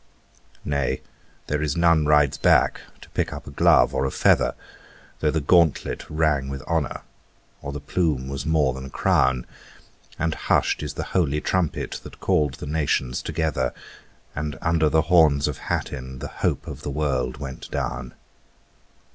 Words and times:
Nay, 0.65 0.99
there 1.45 1.61
is 1.61 1.77
none 1.77 2.07
rides 2.07 2.39
back 2.39 2.81
to 3.01 3.09
pick 3.11 3.31
up 3.31 3.45
a 3.45 3.51
glove 3.51 3.93
or 3.93 4.05
a 4.05 4.09
feather, 4.09 4.55
Though 5.19 5.29
the 5.29 5.39
gauntlet 5.41 6.09
rang 6.09 6.49
with 6.49 6.63
honour 6.63 7.01
or 7.61 7.71
the 7.71 7.79
plume 7.79 8.27
was 8.27 8.43
more 8.43 8.73
than 8.73 8.85
a 8.85 8.89
crown: 8.89 9.45
And 10.17 10.33
hushed 10.33 10.81
is 10.81 10.95
the 10.95 11.03
holy 11.13 11.39
trumpet 11.39 11.99
that 12.01 12.19
called 12.19 12.55
the 12.55 12.65
nations 12.65 13.21
together 13.21 13.75
And 14.35 14.57
under 14.59 14.89
the 14.89 15.03
Horns 15.03 15.47
of 15.47 15.59
Hattin 15.59 16.17
the 16.17 16.29
hope 16.29 16.65
of 16.65 16.81
the 16.81 16.89
world 16.89 17.37
went 17.37 17.69
down. 17.69 18.15